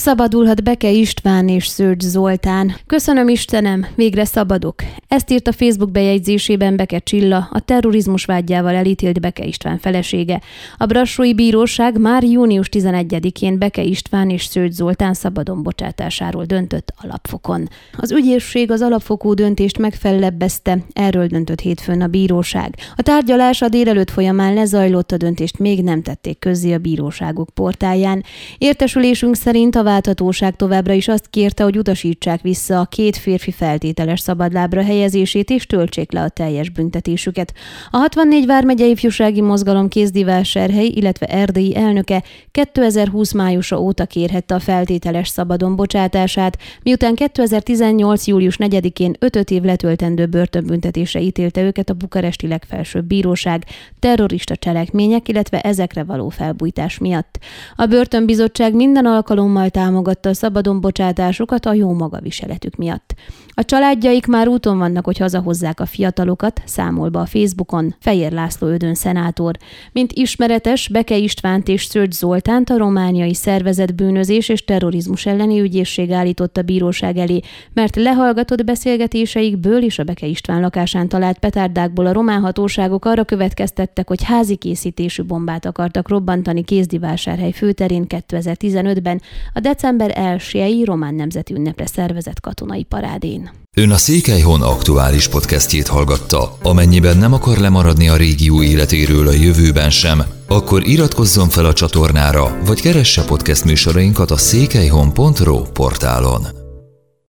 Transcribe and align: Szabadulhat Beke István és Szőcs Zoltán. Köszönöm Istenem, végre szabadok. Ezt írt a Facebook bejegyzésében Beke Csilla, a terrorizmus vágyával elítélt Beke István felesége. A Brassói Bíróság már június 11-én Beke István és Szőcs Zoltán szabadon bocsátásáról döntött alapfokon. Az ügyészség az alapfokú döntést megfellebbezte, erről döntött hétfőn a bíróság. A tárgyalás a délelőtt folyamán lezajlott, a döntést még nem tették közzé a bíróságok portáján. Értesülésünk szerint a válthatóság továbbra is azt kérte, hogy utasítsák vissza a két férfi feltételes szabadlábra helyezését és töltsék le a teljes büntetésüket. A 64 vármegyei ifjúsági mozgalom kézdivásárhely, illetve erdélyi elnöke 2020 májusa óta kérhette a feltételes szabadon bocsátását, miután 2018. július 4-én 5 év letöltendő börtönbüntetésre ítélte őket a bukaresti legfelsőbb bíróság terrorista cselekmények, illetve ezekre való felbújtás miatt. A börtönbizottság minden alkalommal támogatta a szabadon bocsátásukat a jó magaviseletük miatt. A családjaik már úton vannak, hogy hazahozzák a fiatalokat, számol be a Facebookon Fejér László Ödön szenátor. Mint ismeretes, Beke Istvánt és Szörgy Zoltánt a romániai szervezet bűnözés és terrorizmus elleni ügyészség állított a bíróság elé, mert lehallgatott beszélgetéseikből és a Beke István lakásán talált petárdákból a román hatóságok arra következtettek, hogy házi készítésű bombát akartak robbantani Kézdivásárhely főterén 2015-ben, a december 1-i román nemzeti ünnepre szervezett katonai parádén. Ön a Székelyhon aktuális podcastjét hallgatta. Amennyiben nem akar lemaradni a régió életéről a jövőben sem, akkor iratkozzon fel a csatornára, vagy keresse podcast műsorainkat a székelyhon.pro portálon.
Szabadulhat 0.00 0.62
Beke 0.62 0.90
István 0.90 1.48
és 1.48 1.66
Szőcs 1.66 2.02
Zoltán. 2.02 2.76
Köszönöm 2.86 3.28
Istenem, 3.28 3.86
végre 3.94 4.24
szabadok. 4.24 4.74
Ezt 5.08 5.30
írt 5.30 5.48
a 5.48 5.52
Facebook 5.52 5.90
bejegyzésében 5.90 6.76
Beke 6.76 6.98
Csilla, 6.98 7.48
a 7.52 7.60
terrorizmus 7.60 8.24
vágyával 8.24 8.74
elítélt 8.74 9.20
Beke 9.20 9.44
István 9.44 9.78
felesége. 9.78 10.40
A 10.76 10.86
Brassói 10.86 11.34
Bíróság 11.34 11.98
már 11.98 12.24
június 12.24 12.68
11-én 12.72 13.58
Beke 13.58 13.82
István 13.82 14.30
és 14.30 14.44
Szőcs 14.44 14.72
Zoltán 14.72 15.14
szabadon 15.14 15.62
bocsátásáról 15.62 16.44
döntött 16.44 16.92
alapfokon. 17.02 17.68
Az 17.96 18.12
ügyészség 18.12 18.70
az 18.70 18.80
alapfokú 18.80 19.34
döntést 19.34 19.78
megfellebbezte, 19.78 20.78
erről 20.92 21.26
döntött 21.26 21.60
hétfőn 21.60 22.02
a 22.02 22.06
bíróság. 22.06 22.74
A 22.96 23.02
tárgyalás 23.02 23.62
a 23.62 23.68
délelőtt 23.68 24.10
folyamán 24.10 24.54
lezajlott, 24.54 25.12
a 25.12 25.16
döntést 25.16 25.58
még 25.58 25.82
nem 25.82 26.02
tették 26.02 26.38
közzé 26.38 26.72
a 26.72 26.78
bíróságok 26.78 27.50
portáján. 27.54 28.24
Értesülésünk 28.58 29.36
szerint 29.36 29.76
a 29.76 29.88
válthatóság 29.90 30.56
továbbra 30.56 30.92
is 30.92 31.08
azt 31.08 31.30
kérte, 31.30 31.62
hogy 31.62 31.78
utasítsák 31.78 32.40
vissza 32.40 32.80
a 32.80 32.84
két 32.84 33.16
férfi 33.16 33.50
feltételes 33.50 34.20
szabadlábra 34.20 34.82
helyezését 34.82 35.50
és 35.50 35.66
töltsék 35.66 36.12
le 36.12 36.22
a 36.22 36.28
teljes 36.28 36.70
büntetésüket. 36.70 37.54
A 37.90 37.96
64 37.96 38.46
vármegyei 38.46 38.90
ifjúsági 38.90 39.40
mozgalom 39.40 39.88
kézdivásárhely, 39.88 40.86
illetve 40.86 41.26
erdélyi 41.26 41.76
elnöke 41.76 42.22
2020 42.50 43.32
májusa 43.32 43.80
óta 43.80 44.06
kérhette 44.06 44.54
a 44.54 44.58
feltételes 44.58 45.28
szabadon 45.28 45.76
bocsátását, 45.76 46.58
miután 46.82 47.14
2018. 47.14 48.26
július 48.26 48.56
4-én 48.58 49.16
5 49.18 49.50
év 49.50 49.62
letöltendő 49.62 50.26
börtönbüntetésre 50.26 51.20
ítélte 51.20 51.62
őket 51.62 51.90
a 51.90 51.94
bukaresti 51.94 52.46
legfelsőbb 52.46 53.04
bíróság 53.04 53.64
terrorista 53.98 54.56
cselekmények, 54.56 55.28
illetve 55.28 55.60
ezekre 55.60 56.04
való 56.04 56.28
felbújtás 56.28 56.98
miatt. 56.98 57.38
A 57.76 57.86
börtönbizottság 57.86 58.74
minden 58.74 59.06
alkalommal 59.06 59.68
támogatta 59.80 60.28
a 60.28 60.34
szabadon 60.34 60.80
bocsátásukat 60.80 61.66
a 61.66 61.72
jó 61.72 61.92
magaviseletük 61.92 62.76
miatt. 62.76 63.14
A 63.60 63.64
családjaik 63.64 64.26
már 64.26 64.48
úton 64.48 64.78
vannak, 64.78 65.04
hogy 65.04 65.18
hazahozzák 65.18 65.80
a 65.80 65.86
fiatalokat, 65.86 66.62
számol 66.64 67.08
be 67.08 67.18
a 67.18 67.26
Facebookon 67.26 67.94
Fejér 68.00 68.32
László 68.32 68.68
Ödön 68.68 68.94
szenátor. 68.94 69.56
Mint 69.92 70.12
ismeretes, 70.12 70.88
Beke 70.88 71.16
Istvánt 71.16 71.68
és 71.68 71.84
Szörgy 71.84 72.12
Zoltánt 72.12 72.70
a 72.70 72.76
romániai 72.76 73.34
szervezet 73.34 73.94
bűnözés 73.94 74.48
és 74.48 74.64
terrorizmus 74.64 75.26
elleni 75.26 75.60
ügyészség 75.60 76.10
állított 76.10 76.56
a 76.56 76.62
bíróság 76.62 77.16
elé, 77.16 77.40
mert 77.72 77.96
lehallgatott 77.96 78.64
beszélgetéseikből 78.64 79.82
és 79.82 79.98
a 79.98 80.04
Beke 80.04 80.26
István 80.26 80.60
lakásán 80.60 81.08
talált 81.08 81.38
petárdákból 81.38 82.06
a 82.06 82.12
román 82.12 82.40
hatóságok 82.40 83.04
arra 83.04 83.24
következtettek, 83.24 84.08
hogy 84.08 84.22
házi 84.22 84.56
készítésű 84.56 85.22
bombát 85.22 85.66
akartak 85.66 86.08
robbantani 86.08 86.64
Kézdivásárhely 86.64 87.52
főterén 87.52 88.04
2015-ben, 88.08 89.20
a 89.60 89.62
december 89.62 90.14
1-i 90.38 90.82
román 90.84 91.14
nemzeti 91.14 91.54
ünnepre 91.54 91.86
szervezett 91.86 92.40
katonai 92.40 92.82
parádén. 92.82 93.50
Ön 93.76 93.90
a 93.90 93.96
Székelyhon 93.96 94.62
aktuális 94.62 95.28
podcastjét 95.28 95.86
hallgatta. 95.86 96.56
Amennyiben 96.62 97.16
nem 97.16 97.32
akar 97.32 97.58
lemaradni 97.58 98.08
a 98.08 98.16
régió 98.16 98.62
életéről 98.62 99.28
a 99.28 99.32
jövőben 99.32 99.90
sem, 99.90 100.22
akkor 100.48 100.86
iratkozzon 100.86 101.48
fel 101.48 101.64
a 101.64 101.72
csatornára, 101.72 102.58
vagy 102.64 102.80
keresse 102.80 103.24
podcast 103.24 103.64
műsorainkat 103.64 104.30
a 104.30 104.36
székelyhon.pro 104.36 105.62
portálon. 105.62 106.59